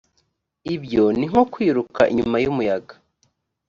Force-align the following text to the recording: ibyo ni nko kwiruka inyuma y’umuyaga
ibyo 0.75 1.03
ni 1.17 1.25
nko 1.29 1.41
kwiruka 1.53 2.01
inyuma 2.11 2.35
y’umuyaga 2.43 2.93